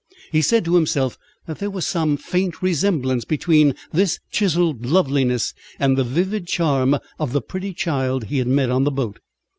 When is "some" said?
1.85-2.17